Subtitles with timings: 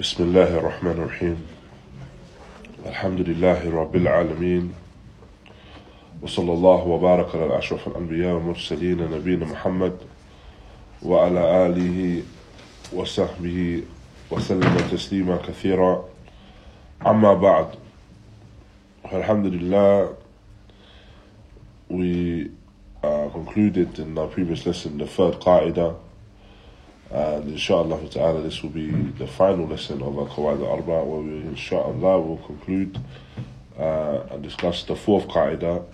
[0.00, 1.36] بسم الله الرحمن الرحيم.
[2.86, 4.72] الحمد لله رب العالمين.
[6.22, 9.96] وصلى الله وبارك على أشرف الأنبياء والمرسلين نبينا محمد
[11.02, 12.22] وعلى آله
[12.92, 13.82] وصحبه
[14.30, 16.04] وسلم تسليما كثيرا.
[17.06, 17.68] أما بعد
[19.12, 20.14] الحمد لله.
[21.88, 22.50] We
[23.02, 25.96] uh, concluded in our previous lesson the third qaida
[27.10, 31.38] and inshallah ta'ala this will be the final lesson of our qawaid al-arba where we
[31.42, 32.98] inshallah will conclude
[33.78, 35.84] uh, and discuss the fourth qaida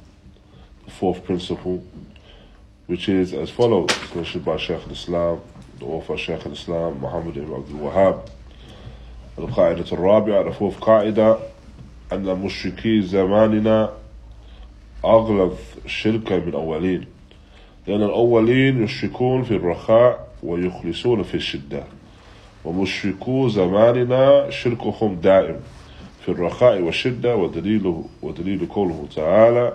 [0.84, 1.84] the fourth principle
[2.87, 5.41] which is as follows mentioned by Shaykh al-Islam
[5.79, 8.29] the author Shaykh al-Islam Muhammad ibn Abdul Wahhab
[9.39, 11.39] القاعدة الرابعة the fourth قاعدة
[12.12, 13.92] أن مشركي زماننا
[15.05, 15.55] أغلظ
[15.87, 17.06] شركا من الأولين
[17.87, 21.84] لأن الأولين يشركون في الرخاء ويخلصون في الشدة.
[22.64, 25.56] ومشركو زماننا شركهم دائم
[26.20, 29.72] في الرخاء والشدة ودليله ودليل قوله تعالى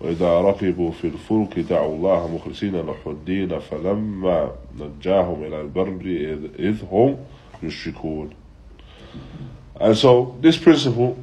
[0.00, 6.00] وإذا ركبوا في الفلك دعوا الله مخلصين له الدين فلما نجاهم إلى البر
[6.58, 7.16] إذ هم
[7.62, 8.30] يشركون.
[9.80, 11.16] And so this principle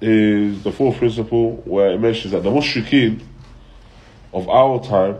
[0.00, 3.20] is the fourth principle where it mentions that the mushrikeen
[4.32, 5.16] of our time,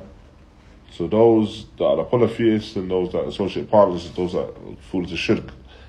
[0.91, 4.55] so those that are the polytheists and those that associate partners and those that
[4.91, 5.45] fall into shirk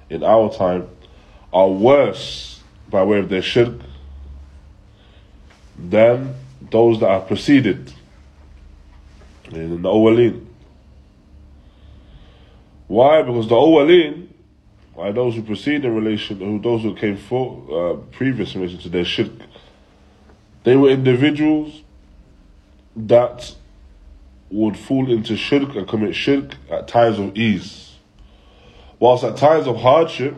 [0.09, 0.88] in our time,
[1.52, 3.73] are worse by way of their shirk
[5.77, 6.36] than
[6.70, 7.92] those that are preceded
[9.52, 10.45] in the Awwaleen.
[12.88, 13.22] Why?
[13.22, 14.30] Because the Awwaleen
[15.00, 18.81] by those who proceed in relation, who those who came for, uh, previous in relation
[18.81, 19.31] to their shirk,
[20.66, 21.83] they were individuals
[22.97, 23.55] that
[24.50, 27.95] would fall into shirk and commit shirk at times of ease.
[29.00, 30.36] Whilst at times of hardship,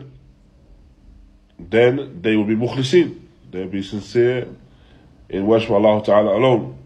[1.58, 3.20] then they will be mukhlisin.
[3.50, 4.48] They'll be sincere
[5.28, 6.78] in worship Allah Ta'ala alone.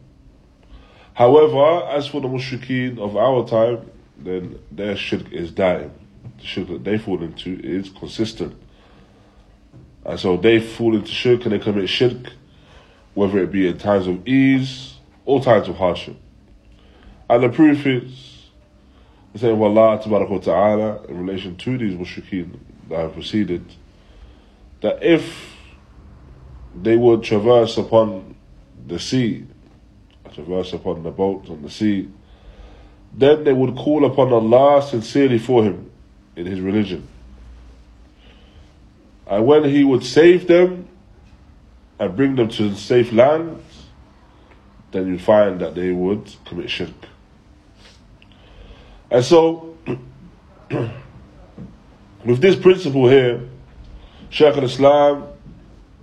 [1.15, 5.91] However, as for the mushrikeen of our time, then their shirk is dying
[6.39, 8.57] the shirk that they fall into is consistent.
[10.05, 12.33] And so they fall into shirk and they commit shirk,
[13.15, 14.95] whether it be in times of ease
[15.25, 16.17] or times of hardship.
[17.29, 18.49] And the proof is
[19.33, 23.65] the saying of Allah Ta'ala in relation to these mushrikeen that have proceeded,
[24.81, 25.55] that if
[26.81, 28.37] they would traverse upon
[28.87, 29.45] the sea,
[30.35, 32.09] traverse upon the boat on the sea,
[33.13, 35.91] then they would call upon Allah sincerely for Him
[36.37, 37.09] in his religion.
[39.27, 40.87] And when he would save them
[41.99, 43.63] and bring them to safe lands,
[44.93, 46.91] then you'd find that they would commit shirk.
[49.11, 49.77] And so,
[52.25, 53.49] with this principle here,
[54.31, 55.25] Shaykh al-Islam,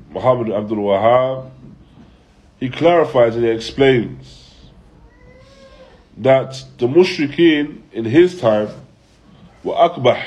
[0.10, 1.52] Muhammad Abdul Wahab,
[2.60, 4.54] he clarifies and he explains
[6.18, 8.70] that the mushrikeen in his time
[9.64, 10.24] were akbah,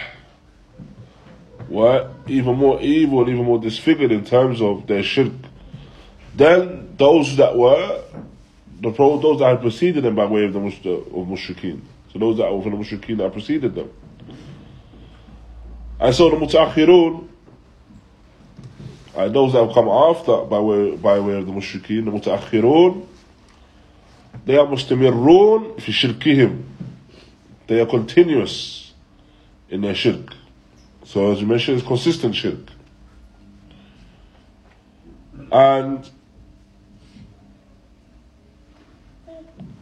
[1.69, 5.33] were even more evil and even more disfigured in terms of their shirk
[6.35, 8.03] than those that were,
[8.83, 11.81] the those that had preceded them by way of the of mushrikeen.
[12.17, 13.91] So those that were from the mushrikeen that preceded them.
[16.01, 17.29] And so the mutaakhirun,
[19.17, 23.07] and those that have come after by way by way of the mushrikeen, the mutaakhirun,
[24.47, 26.63] they are mustamirun fi shirkihim.
[27.67, 28.95] They are continuous
[29.69, 30.33] in their shirk.
[31.05, 32.71] So as you mentioned, it's consistent shirk.
[35.53, 36.09] And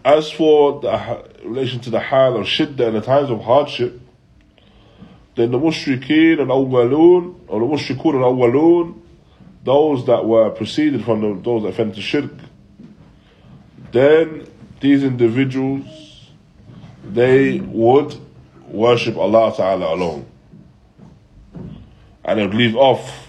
[0.04, 4.00] as for the relation to the hal of shiddah in the times of hardship,
[5.37, 9.00] then the mushrikeen and awwaloon, or the mushrikun and awwaloon,
[9.65, 12.31] those that were preceded from those that fell into shirk,
[13.92, 14.47] then
[14.81, 16.31] these individuals,
[17.04, 18.15] they would
[18.69, 20.26] worship Allah Ta'ala alone.
[22.25, 23.28] And they would leave off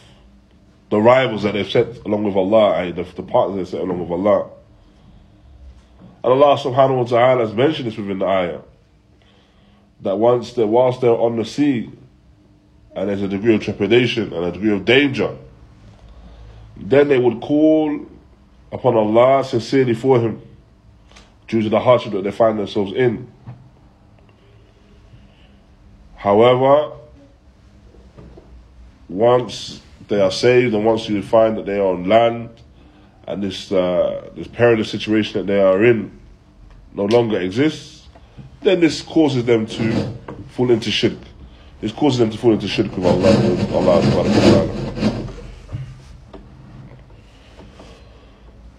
[0.89, 4.11] the rivals that they've set along with Allah, the, the partners they've set along with
[4.11, 4.49] Allah.
[6.25, 8.61] And Allah subhanahu wa ta'ala has mentioned this within the ayah.
[10.01, 11.91] That once they whilst they're on the sea
[12.95, 15.37] and there's a degree of trepidation and a degree of danger,
[16.75, 18.07] then they would call
[18.71, 20.41] upon Allah sincerely for Him
[21.47, 23.31] due to the hardship that they find themselves in.
[26.15, 26.93] However,
[29.07, 32.49] once they are saved and once you find that they are on land
[33.27, 36.11] and this uh, this perilous situation that they are in
[36.93, 38.07] no longer exists,
[38.61, 40.13] then this causes them to
[40.49, 41.17] fall into shirk.
[41.81, 44.85] is causes them to fall into shirk with Allah, with Allah ta'ala.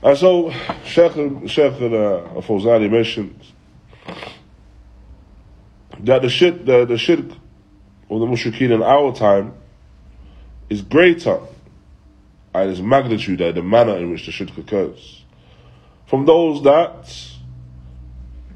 [0.02, 0.52] And so,
[0.84, 1.12] Sheikh,
[1.48, 3.38] Sheikh uh, Fawzani mentioned
[6.00, 7.25] that the shirk, the, the shirk
[8.08, 9.52] of the mushrikeen in our time
[10.70, 11.40] is greater
[12.56, 15.23] and its magnitude and the manner in which the shirk occurs.
[16.06, 17.13] From those that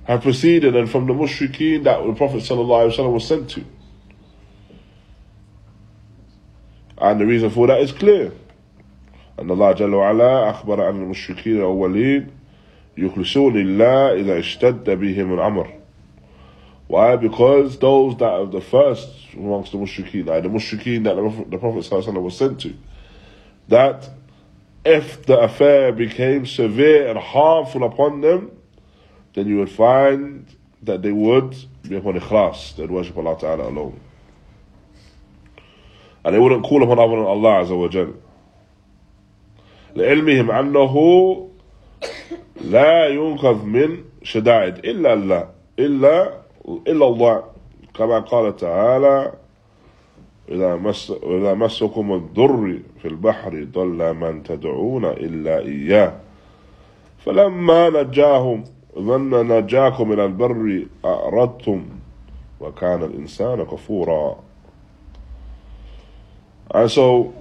[0.05, 3.63] have preceded and from the mushrikeen that the Prophet ﷺ was sent to.
[6.97, 8.31] And the reason for that is clear.
[9.39, 12.27] أن الله جل وعلا أخبر عن المشركين الأولين
[12.97, 15.85] يخلصون الله إذا اشتد بهم الأمر
[16.87, 17.15] why?
[17.15, 21.15] Because those that are the first amongst the mushrikeen, like the mushrikeen that
[21.49, 22.73] the Prophet ﷺ was sent to,
[23.69, 24.09] that
[24.85, 28.51] if the affair became severe and harmful upon them,
[29.33, 30.45] then you would find
[30.83, 31.55] that they would
[31.87, 33.99] be upon ikhlas, they'd worship Allah Ta'ala alone.
[36.23, 38.13] And they wouldn't call upon other than Allah Azza wa Jal.
[39.95, 40.95] لعلمهم أنه
[42.61, 46.33] لا ينقذ من شدائد إلا الله إلا
[46.67, 47.43] إلا الله
[47.93, 49.33] كما قال تعالى
[50.50, 56.12] إذا مس إذا مسكم الضر في البحر ضل من تدعون إلا إياه
[57.18, 58.64] فلما نجاهم
[58.98, 61.84] ظن نجاكم من البر أردتم
[62.60, 64.36] وكان الإنسان كفورا
[66.72, 67.34] And so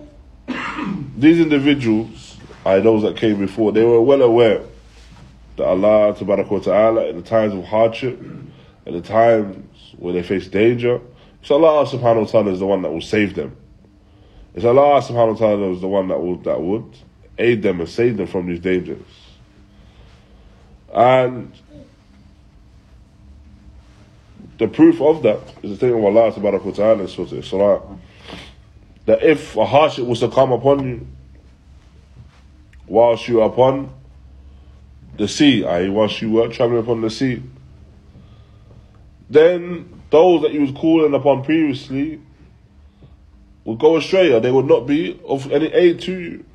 [1.18, 3.72] these individuals are those that came before.
[3.72, 4.62] They were well aware
[5.56, 8.20] that Allah Ta'ala in the times of hardship
[8.88, 11.00] at the times when they face danger,
[11.42, 13.56] it's Allah subhanahu wa ta'ala is the one that will save them.
[14.54, 16.98] It's Allah subhanahu wa ta'ala is the one that would that would
[17.38, 19.06] aid them and save them from these dangers.
[20.94, 21.54] And
[24.58, 28.00] the proof of that is the thing of Allah subhanahu wa ta'ala in Surah Isra.
[29.06, 31.08] That if a hardship was to come upon you
[32.88, 33.92] whilst you are upon
[35.18, 37.42] the sea, i.e., whilst you were traveling upon the sea,
[39.30, 42.20] then those that he was calling upon previously
[43.64, 46.46] would go astray or they would not be of any aid to you.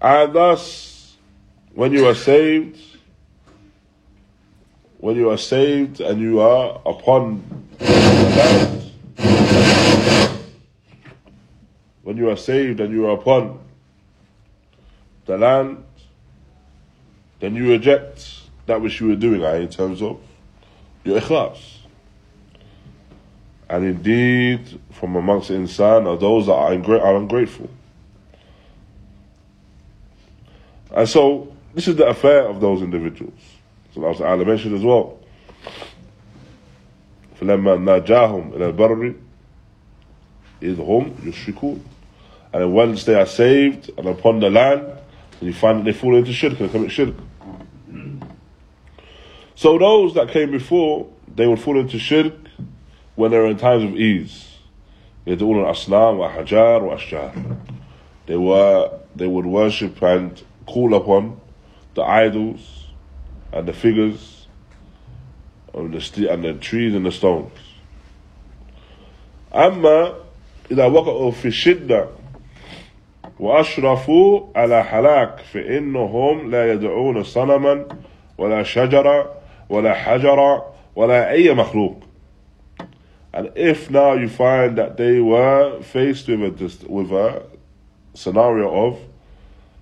[0.00, 1.16] And thus,
[1.74, 2.80] when you are saved,
[4.98, 7.42] when you are saved and you are upon
[7.78, 7.84] the
[8.36, 8.92] land,
[12.02, 13.60] when you are saved and you are upon
[15.26, 15.84] the land,
[17.40, 18.35] then you reject
[18.65, 20.19] that which you were doing right, in terms of
[21.03, 21.59] your ikhlas.
[23.69, 27.69] And indeed, from amongst the insan are those that are, ingra- are ungrateful.
[30.93, 33.39] And so, this is the affair of those individuals.
[33.95, 35.17] So Allah Ta'ala mentioned as well.
[37.39, 39.13] فلما ناجاهم إلى البر
[40.61, 41.79] إذ هم يشركون
[42.53, 44.85] and once they are saved and upon the land,
[45.39, 47.15] you find that they fall into shirk and commit shirk.
[49.55, 52.33] So those that came before, they would fall into shirk
[53.15, 54.47] when they were in times of ease.
[55.27, 57.57] يدعون الأصنام وأحجار وأشجار.
[58.25, 61.39] They were they would worship and call upon
[61.93, 62.87] the idols
[63.51, 64.47] and the figures
[65.73, 67.51] and the, and the trees and the stones.
[69.53, 70.13] أما
[70.71, 72.07] إذا وقعوا في الشدة
[73.39, 77.85] وأشرفوا على حلاك فإنهم لا يدعون صنما
[78.37, 79.34] ولا شجرة
[79.69, 80.63] ولا حجر
[80.95, 82.01] ولا أي مخلوق
[83.33, 87.43] and if now you find that they were faced with a, with a
[88.13, 88.99] scenario of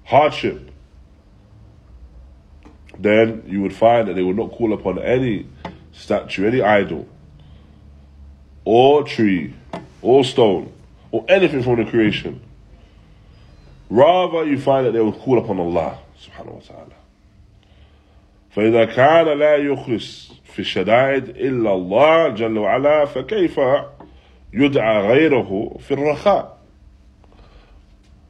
[0.06, 0.70] hardship,
[2.98, 5.48] then you would find that they would not call upon any
[5.94, 7.08] statue, any idol,
[8.66, 9.56] or tree,
[10.02, 10.72] or stone,
[11.12, 12.40] or anything from the creation.
[13.90, 16.94] Rather, you find that they would call upon Allah subhanahu wa ta'ala.
[18.55, 23.61] فإذا كان لا يخلص في الشدائد إلا الله جل وعلا فكيف
[24.53, 26.55] يدعى غيره في الرخاء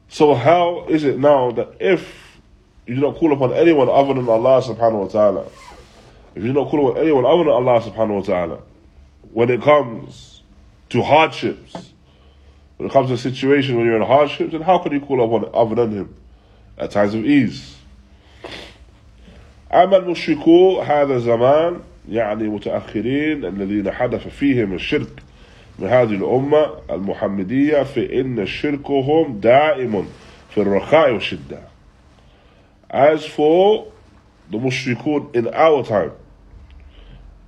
[0.07, 2.39] So how is it now that if
[2.87, 5.45] you do not call upon anyone other than Allah subhanahu wa ta'ala,
[6.35, 8.59] if you do not call upon anyone other than Allah subhanahu wa ta'ala,
[9.33, 10.41] when it comes
[10.89, 11.93] to hardships,
[12.77, 15.23] when it comes to a situation when you're in hardships, then how can you call
[15.23, 16.15] upon other than Him
[16.77, 17.75] at times of ease?
[19.83, 21.79] أما المشركو هذا الزمان
[22.09, 25.21] يعني متأخرين الذين حدث فيهم الشرك
[25.79, 30.05] من هذه الأمة المحمدية فإن شركهم دائم
[30.49, 31.59] في الرخاء والشدة.
[32.89, 33.87] As for
[34.51, 36.11] the mushrikun in our time,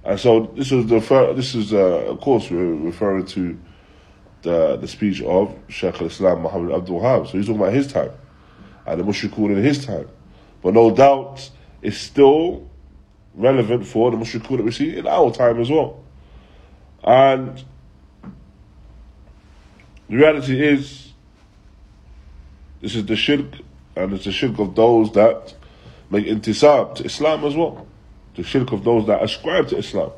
[0.08, 1.00] And so this is the
[1.36, 3.60] this is uh, of course we're referring to
[4.42, 7.28] the the speech of Sheikh al-Islam Muhammad Abdul Wahab.
[7.28, 8.12] So he's talking about his time
[8.86, 10.08] and the mushrikun in his time.
[10.64, 11.50] But no doubt
[11.82, 12.70] it's still
[13.34, 16.04] relevant for the mushrikun that we see in our time as well.
[17.04, 17.64] And
[20.10, 21.14] the reality is
[22.82, 23.46] this is the shirk
[23.96, 25.56] and it's the shirk of those that
[26.10, 27.88] make intisab to Islam as well.
[28.36, 30.12] The shirk of those that ascribe to Islam.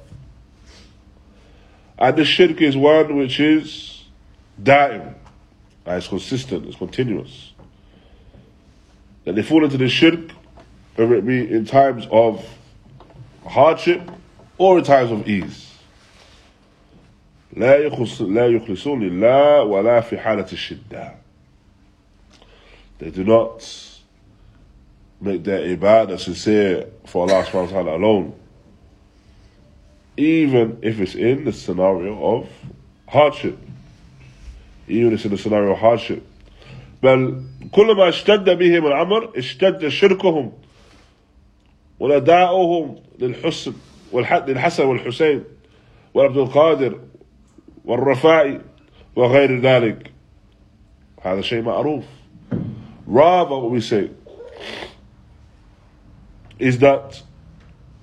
[1.98, 4.04] And the shirk is one which is
[4.62, 5.16] daim,
[5.86, 7.54] and it's consistent, it's continuous.
[9.26, 10.32] That they fall into the shirk,
[10.97, 12.47] whether it be in times of
[13.47, 14.01] hardship
[14.59, 15.71] or in times of ease.
[17.57, 21.15] لا يخلص لا يخلصون لله ولا في حالة الشدة.
[22.99, 23.63] They do not
[25.21, 28.35] make their ibadah sincere for Allah subhanahu wa ta'ala alone.
[30.17, 32.49] Even if it's in the scenario of
[33.09, 33.59] hardship.
[34.87, 36.25] Even if it's in the scenario of hardship.
[37.03, 37.43] بل
[37.73, 40.53] كلما اشتد بهم الأمر اشتد شركهم
[42.00, 43.74] ونداؤهم للحسن
[44.14, 45.44] للحسن والحسين
[46.14, 47.00] وعبد القادر
[47.86, 48.62] والرفاعي
[49.16, 50.12] وغير ذلك
[51.22, 52.04] هذا شيء معروف
[53.08, 54.12] rather what we say
[56.60, 57.22] is that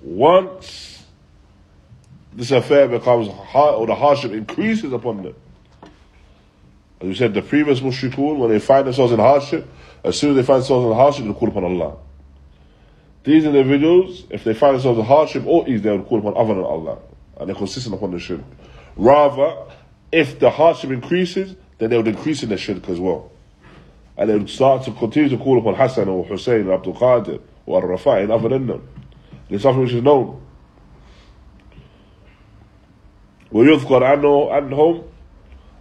[0.03, 1.05] once
[2.33, 5.35] this affair becomes hard or the hardship increases upon them
[7.01, 9.67] as we said the previous mushrikun when they find themselves in hardship
[10.05, 11.97] as soon as they find themselves in hardship they call upon Allah
[13.26, 16.56] these individuals if they find themselves in hardship or ease they will call upon other
[16.56, 17.00] than Allah
[17.40, 18.42] and they're consistent upon the shirk
[18.96, 19.56] rather
[20.12, 23.32] if the hardship increases then they would increase in the shirk as well
[24.18, 27.42] and they would start to continue to call upon Hassan or Hussein or Abdul Qadir
[27.66, 28.88] or Rafa'i and other than them.
[29.50, 30.42] It's something which is known.
[33.52, 35.02] ويذكر عنه أنهم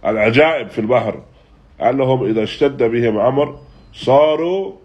[0.05, 1.23] العجائب في البحر
[1.81, 3.59] أنهم إذا اشتد بهم أمر
[3.93, 4.84] صاروا يحتف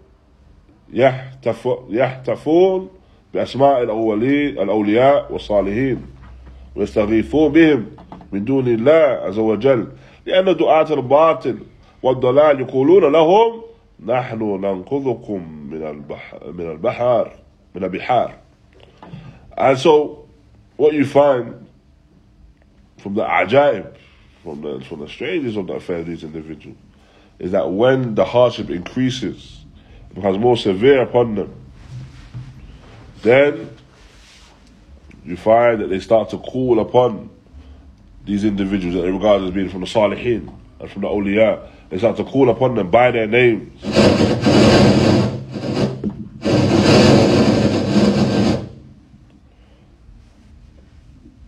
[0.92, 2.88] يحتفون
[3.34, 6.06] بأسماء الأولين الأولياء والصالحين
[6.76, 7.86] ويستغيثون بهم
[8.32, 8.92] من دون الله
[9.26, 9.88] عز وجل
[10.26, 11.58] لأن دعاة الباطل
[12.02, 13.62] والضلال يقولون لهم
[14.06, 17.32] نحن ننقذكم من البحر من البحر
[17.74, 18.34] من البحار.
[19.56, 20.26] And so
[20.76, 21.66] what you find
[22.98, 23.94] from the ajaib
[24.42, 26.76] from the from the strangers of the affair of these individuals
[27.38, 29.61] is that when the hardship increases
[30.14, 31.54] becomes more severe upon them
[33.22, 33.76] then
[35.24, 37.30] you find that they start to call upon
[38.24, 41.98] these individuals that they regard as being from the salihin and from the awliya they
[41.98, 43.82] start to call upon them by their names.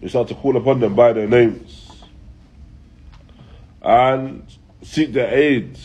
[0.03, 1.91] They start to call upon them by their names
[3.81, 4.47] and
[4.83, 5.79] seek their aid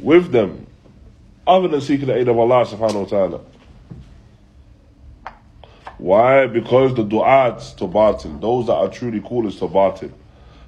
[0.00, 0.66] with them,
[1.46, 3.40] other than seeking the aid of Allah subhanahu wa ta'ala.
[5.98, 6.46] Why?
[6.46, 10.12] Because the du'ats to batil, those that are truly callers to batil,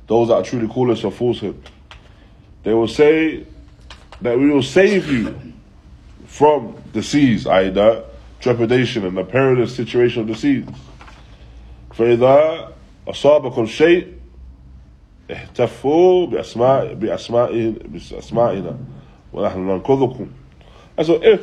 [0.07, 1.69] those that are truly callers to falsehood,
[2.63, 3.47] they will say
[4.21, 5.53] that we will save you
[6.27, 8.05] from the seas, either
[8.41, 10.67] trepidation and the perilous situation of the seas.
[11.95, 12.73] فإذا
[13.09, 14.07] أصابكم شيء
[15.31, 18.79] اهتفوا بأسماء بأسمائنا
[19.33, 20.27] ونحن ننقذكم
[20.98, 21.42] And so if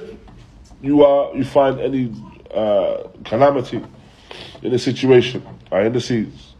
[0.82, 2.12] you are you find any
[2.54, 3.82] uh, calamity
[4.62, 6.54] in a situation or in the seas,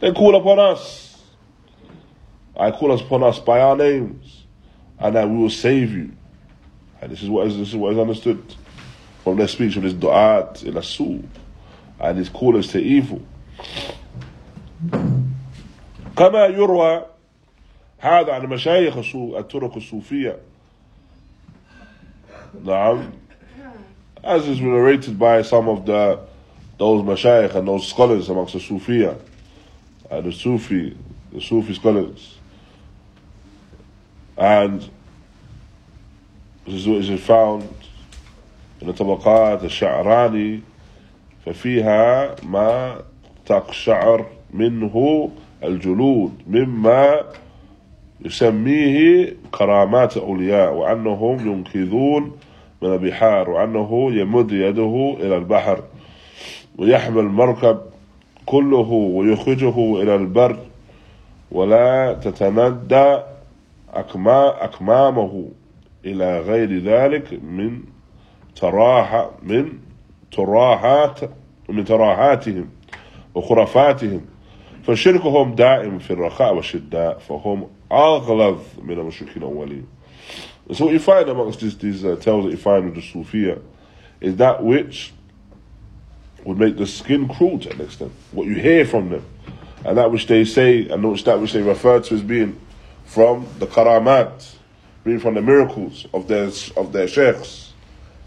[0.00, 1.06] then call upon us
[2.58, 4.46] I call upon us by our names,
[4.98, 6.12] and that we will save you.
[7.00, 8.42] And this is what is, this is what is understood
[9.22, 11.22] from their speech of this du'at in asul
[12.00, 13.20] and his callers to evil.
[16.16, 17.04] كما يروى
[17.98, 20.36] هذا عن مشايخ الطرق الصوفية
[22.65, 23.11] نعم
[24.23, 26.19] as is narrated by some of the
[26.77, 29.17] those mashayikh and those scholars amongst the Sufiya
[30.09, 30.97] and the Sufi
[31.31, 32.37] the Sufi scholars
[34.37, 34.89] and
[36.65, 37.67] this is found
[38.79, 40.61] in the طبقات الشعراني
[41.45, 43.01] ففيها ما
[43.45, 45.29] تقشعر منه
[45.63, 47.23] الجلود مما
[48.25, 52.31] يسميه كرامات أولياء وأنهم ينقذون
[52.81, 55.83] من البحار وأنه يمد يده إلى البحر
[56.77, 57.81] ويحمل المركب
[58.45, 60.57] كله ويخرجه إلى البر
[61.51, 63.17] ولا تتندى
[63.93, 65.49] أكمامه
[66.05, 67.79] إلى غير ذلك من
[68.55, 69.73] تراح من
[70.31, 71.19] تراحات
[71.69, 72.69] من تراحاتهم
[73.35, 74.21] وخرافاتهم.
[74.83, 79.86] فشركهم دائم في الرخاء والشداء فهم أغلظ من المشركين الأولين
[80.72, 83.62] So what you find amongst these, these uh, tales that you find with the Sufiya
[84.20, 85.12] is that which
[86.44, 88.12] would make the skin cruel to an extent.
[88.32, 89.24] What you hear from them.
[89.84, 92.58] And that which they say, and that which they refer to as being
[93.04, 94.56] from the karamat,
[95.04, 97.72] being from the miracles of their, of their sheikhs.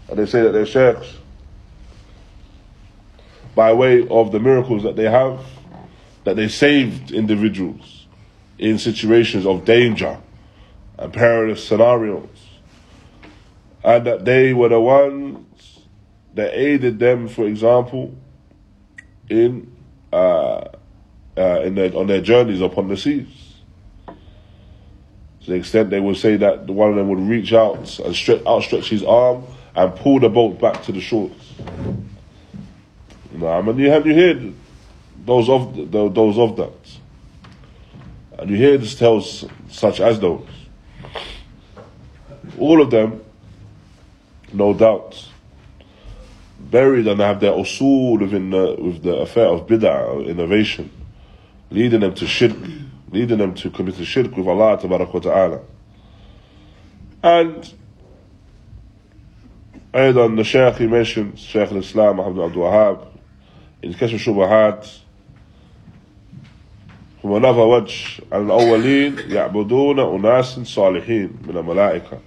[0.08, 1.16] And they say that they're sheikhs
[3.54, 5.44] by way of the miracles that they have,
[6.24, 7.93] that they saved individuals
[8.57, 10.19] in situations of danger
[10.97, 12.29] and perilous scenarios.
[13.83, 15.79] And that they were the ones
[16.33, 18.15] that aided them, for example,
[19.29, 19.71] in,
[20.11, 20.69] uh,
[21.37, 23.27] uh, in their, on their journeys upon the seas.
[24.07, 28.41] To the extent they would say that one of them would reach out and stretch,
[28.47, 29.43] outstretch his arm
[29.75, 31.53] and pull the boat back to the shores.
[33.31, 34.53] Know, I mean, you have you heard
[35.25, 36.73] those of those of that,
[38.38, 40.46] and you hear this tales such as those.
[42.58, 43.22] All of them,
[44.52, 45.28] no doubt,
[46.58, 50.90] buried and have their usul within the, with the affair of bid'ah, innovation,
[51.70, 52.56] leading them to shirk,
[53.10, 55.60] leading them to commit a shirk with Allah Ta'ala.
[57.22, 57.74] And
[59.94, 63.06] أيضا the Shaykh he mentioned Shaykh al-Islam Muhammad Abdul Wahab
[63.82, 64.88] in كشف الشبهات
[67.25, 72.17] from another وجه الأولين يعبدون أناس صالحين من الملائكة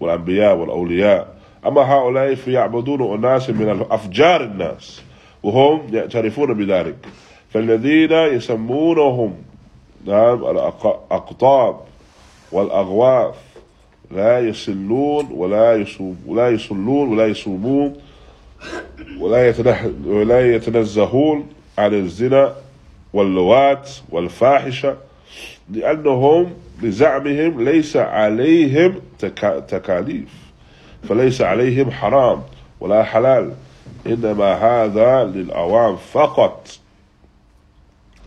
[0.00, 1.36] والأنبياء والأولياء.
[1.66, 5.02] أما هؤلاء فيعبدون أناس من أفجار الناس
[5.42, 6.96] وهم يعترفون بذلك.
[7.50, 9.34] فالذين يسمونهم
[10.06, 11.76] نعم الأقطاب
[12.52, 13.34] والأغواث
[14.10, 17.96] لا يصلون ولا يصوم ولا يصلون ولا يصومون
[19.20, 19.54] ولا
[20.06, 21.46] ولا يتنزهون
[21.78, 22.65] عن الزنا
[23.16, 24.96] واللوات والفاحشة
[25.70, 28.94] لأنهم بزعمهم ليس عليهم
[29.68, 30.32] تكاليف
[31.08, 32.42] فليس عليهم حرام
[32.80, 33.52] ولا حلال.
[34.06, 36.68] إنما هذا للأوام فقط.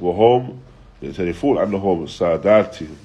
[0.01, 0.59] وهم
[1.03, 2.97] يعترفون أنهم ساداتهم.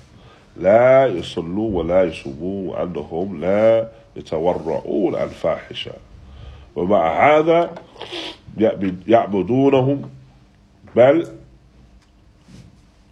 [0.56, 5.92] لا يصلون ولا يصومون وأنهم لا يتورعون عن الفاحشة
[6.76, 7.70] ومع هذا
[9.06, 10.10] يعبدونهم
[10.96, 11.26] بل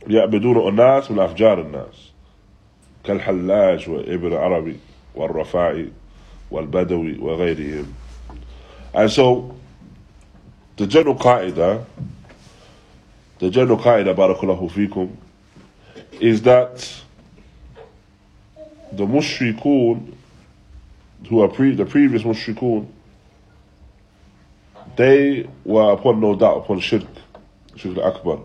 [0.06, 2.12] يعبدون الناس من أفجار الناس
[3.04, 4.76] كالحلاج وابن عربي
[5.14, 5.88] والرفاعي
[6.50, 7.86] والبدوي وغيرهم
[8.94, 9.54] and so
[10.76, 11.84] the general qaida
[13.38, 15.10] the general qaida barakallahu fikum
[16.20, 17.02] is that
[18.92, 20.14] the mushrikun
[21.28, 22.86] who are pre- the previous mushrikun
[24.96, 27.04] they were upon no doubt upon shirk,
[27.76, 28.40] shirk akbar.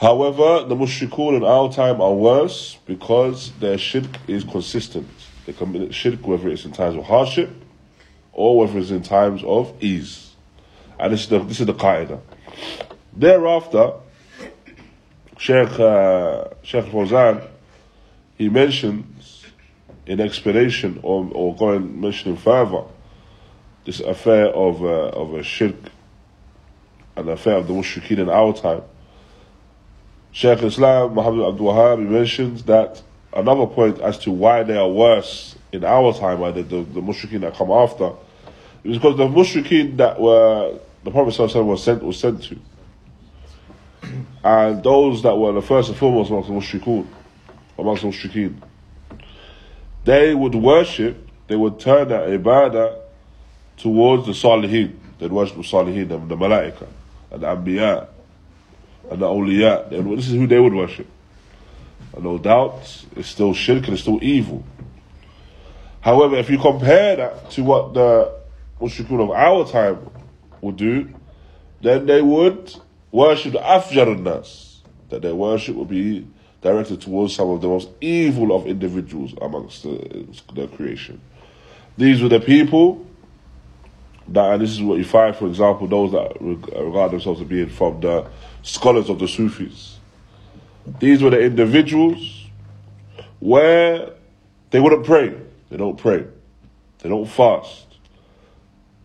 [0.00, 5.08] However, the mushrikun in our time are worse because their shirk is consistent.
[5.44, 7.50] They commit shirk whether it's in times of hardship
[8.32, 10.36] or whether it's in times of ease.
[11.00, 12.20] And this is the, this is the qaida.
[13.12, 13.94] Thereafter,
[15.36, 17.44] Sheikh, uh, Sheikh Fawzan,
[18.36, 19.46] he mentions
[20.06, 22.84] in explanation or, or going mentioning further
[23.84, 25.74] this affair of uh, of a shirk,
[27.16, 28.82] an affair of the mushrikeen in our time.
[30.32, 35.56] Sheikh Islam Muhammad Abdul Wahab mentions that another point as to why they are worse
[35.72, 38.12] in our time, why the, the, the mushrikeen that come after,
[38.84, 42.58] is because the mushrikeen that were the Prophet was sent was sent to,
[44.44, 47.06] and those that were the first and foremost amongst the mushrikeen,
[47.78, 48.56] amongst the mushrikeen,
[50.04, 52.98] they would worship, they would turn their ibadah
[53.76, 54.96] towards the Salihin.
[55.18, 56.86] They'd worship the Salihin, the, the Malaika,
[57.30, 58.08] and the Anbiya,
[59.10, 59.90] and the Awliya.
[60.16, 61.06] This is who they would worship.
[62.14, 62.80] And no doubt,
[63.16, 64.64] it's still shirk and it's still evil.
[66.00, 68.32] However, if you compare that to what the
[68.80, 70.10] mushrikun of our time
[70.60, 71.12] would do,
[71.80, 72.74] then they would
[73.10, 76.26] worship the nas that their worship would be
[76.60, 81.20] directed towards some of the most evil of individuals amongst the creation.
[81.96, 83.06] These were the people
[84.28, 87.68] that, and this is what you find, for example, those that regard themselves as being
[87.68, 88.26] from the
[88.62, 89.98] scholars of the Sufis.
[91.00, 92.46] These were the individuals
[93.40, 94.10] where
[94.70, 95.34] they wouldn't pray.
[95.70, 96.26] They don't pray.
[96.98, 97.86] They don't fast.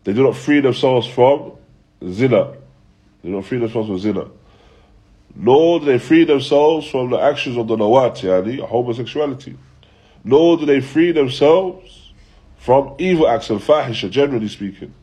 [0.03, 1.53] They do not free themselves from
[2.05, 2.55] zina.
[3.23, 4.27] They don't free themselves from zina.
[5.35, 9.57] Nor do they free themselves from the actions of the nawat, yani homosexuality.
[10.23, 12.11] Nor do they free themselves
[12.57, 14.93] from evil acts and fahisha, generally speaking.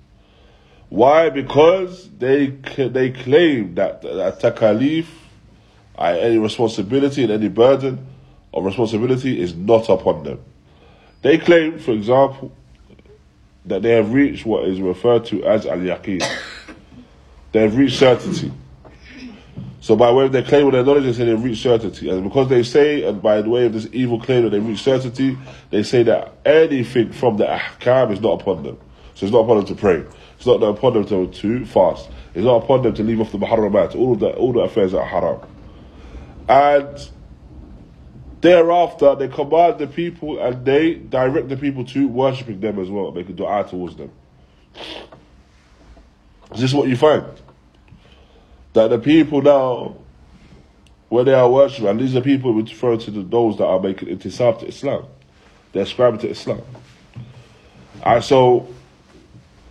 [0.91, 1.31] Why?
[1.31, 5.07] Because they they claim that that takalif,
[5.97, 8.07] uh, any responsibility and any burden
[8.53, 10.41] of responsibility is not upon them.
[11.23, 12.53] They claim, for example,
[13.67, 16.23] that they have reached what is referred to as al yaqeen.
[17.53, 18.53] They have reached certainty.
[19.81, 22.09] So by way of their claim of their knowledge, they say they've reached certainty.
[22.09, 24.85] And because they say, and by the way of this evil claim that they've reached
[24.85, 25.37] certainty,
[25.71, 28.79] they say that anything from the ahkam is not upon them.
[29.17, 30.05] So it's not upon them to pray.
[30.41, 32.09] It's not upon them to, to fast.
[32.35, 35.05] It's not upon them to leave off the muharramat, all the, all the affairs are
[35.05, 35.41] haram.
[36.49, 37.11] And
[38.41, 43.13] thereafter, they command the people and they direct the people to worshipping them as well,
[43.13, 44.11] making dua towards them.
[46.51, 47.25] This is this what you find?
[48.73, 49.97] that the people now,
[51.09, 53.81] when they are worshiping, and these are people we refer to the, those that are
[53.81, 55.07] making intisab to Islam,
[55.73, 56.63] they're ascribing to Islam.
[58.05, 58.69] And so,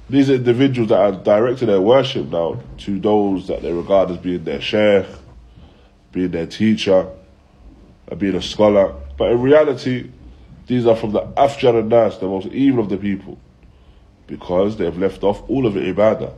[0.10, 4.44] these individuals that are directing their worship now to those that they regard as being
[4.44, 5.06] their sheikh,
[6.12, 7.08] being their teacher,
[8.18, 8.96] being a scholar.
[9.18, 10.10] But in reality,
[10.66, 13.38] these are from the afjar and nas, the most evil of the people,
[14.28, 16.34] because they have left off all of the ibadah.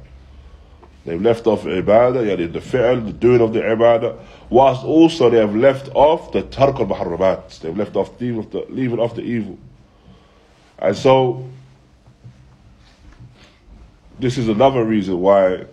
[1.06, 5.40] They've left off ibadah, yani the fi'l, the doing of the ibadah, whilst also they
[5.40, 7.60] have left off the tark al muharramat.
[7.60, 8.32] They've left off the
[8.70, 9.58] leaving off the evil.
[10.78, 11.50] And so,
[14.22, 15.66] this is another reason why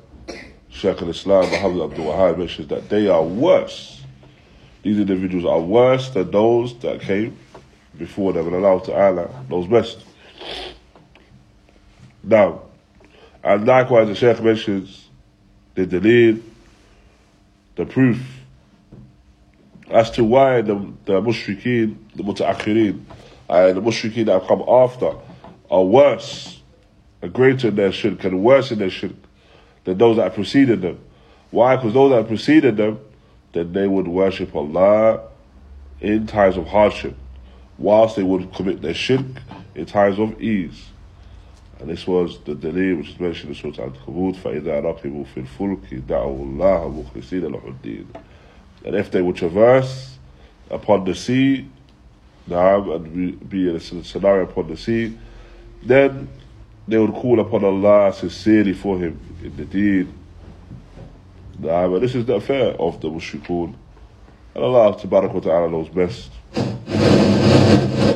[0.71, 4.03] Sheikh al-Islam Muhammad Abdul Wahab mentions that they are worse.
[4.83, 7.37] These individuals are worse than those that came
[7.99, 10.03] before them, and allowed Allah Ta'ala knows best.
[12.25, 12.63] Now,
[13.45, 15.09] and likewise the Sheikh mentions
[15.75, 16.41] the delil,
[17.77, 18.19] the proof
[19.91, 23.03] as to why the, the mushrikeen, the muta'akhirin,
[23.51, 25.13] and the mushrikeen that have come after
[25.71, 26.58] are worse
[27.23, 29.13] a greater than their shirk and worse than their shirk
[29.85, 30.99] than those that preceded them.
[31.51, 31.77] Why?
[31.77, 33.01] Because those that preceded them,
[33.53, 35.23] then they would worship Allah
[36.01, 37.17] in times of hardship,
[37.79, 39.27] whilst they would commit their shirk
[39.75, 40.87] in times of ease.
[41.81, 46.03] And this was the delay which is mentioned in Surah Al-Ankabut, فَإِذَا رَقِبُوا فِي الْفُلْكِ
[46.07, 48.07] دَعُوا اللَّهَ مُخْلِصِينَ لَهُ
[48.85, 50.19] And if they would traverse
[50.71, 51.69] upon the sea,
[52.51, 55.17] and be in a scenario upon the sea,
[55.83, 56.29] then
[56.88, 60.09] they would call upon Allah sincerely for him in the deed.
[61.61, 63.74] Naam, and this is the affair of the mushrikun.
[64.55, 66.31] And Allah Ta'ala knows best.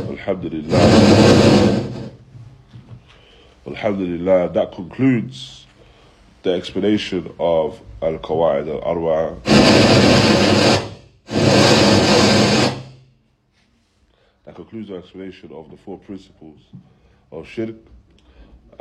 [0.09, 1.91] Alhamdulillah.
[3.67, 5.67] Alhamdulillah, that concludes
[6.43, 9.39] the explanation of Al Qawaid Al Arba.
[14.47, 16.61] That concludes the explanation of the four principles
[17.31, 17.77] of shirk.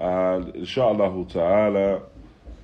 [0.01, 2.01] And inshallah ta'ala,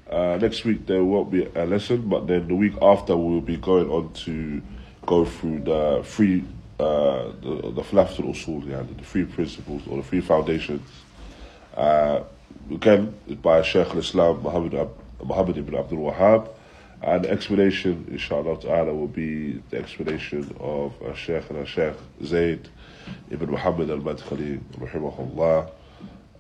[0.10, 3.41] uh, next week there won't be a lesson, but then the week after we will
[3.41, 4.60] be going on to
[5.06, 6.43] go through the three,
[6.80, 10.82] uh, the, the usul, the three principles or the three foundations
[11.76, 12.23] uh,
[12.71, 14.89] again, by Shaykh al-Islam Muhammad,
[15.23, 16.50] Muhammad ibn Abdul Wahhab.
[17.04, 22.67] And the explanation, inshallah ta'ala, will be the explanation of uh, Shaykh and Shaykh Zayd
[23.30, 25.69] ibn Muhammad al-Madkhali, rahimahullah.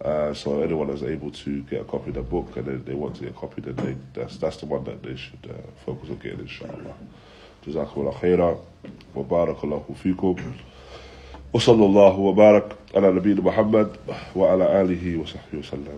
[0.04, 2.94] Uh, so anyone is able to get a copy of the book and then they
[2.94, 5.54] want to get a copy, then they, that's, that's the one that they should uh,
[5.86, 6.94] focus on getting, inshallah.
[7.66, 8.56] جزاكم الله خيرا
[9.14, 10.36] وبارك الله فيكم
[11.52, 13.88] وصلى الله وبارك على نبينا محمد
[14.36, 15.88] وعلى آله وصحبه وسلم